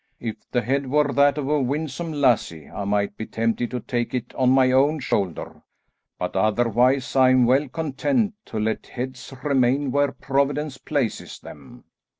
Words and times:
If 0.19 0.37
the 0.51 0.63
head 0.63 0.87
were 0.89 1.13
that 1.13 1.37
of 1.37 1.47
a 1.47 1.61
winsome 1.61 2.11
lassie 2.11 2.67
I 2.67 2.85
might 2.85 3.15
be 3.17 3.27
tempted 3.27 3.69
to 3.69 3.79
take 3.79 4.15
it 4.15 4.33
on 4.33 4.49
my 4.49 4.71
own 4.71 4.99
shoulder, 4.99 5.61
but 6.17 6.35
otherwise 6.35 7.15
I 7.15 7.29
am 7.29 7.45
well 7.45 7.69
content 7.69 8.33
to 8.45 8.59
let 8.59 8.87
heads 8.87 9.31
remain 9.43 9.91
where 9.91 10.11
Providence 10.11 10.79
places 10.79 11.37
them." 11.37 11.83